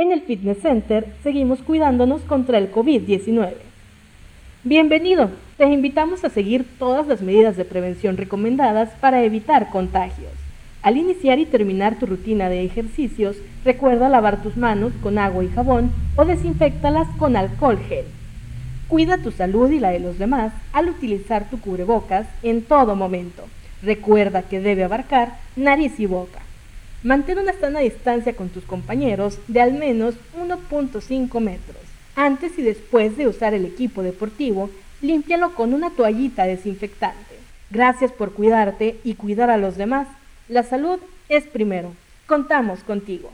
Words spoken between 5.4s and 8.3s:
te invitamos a seguir todas las medidas de prevención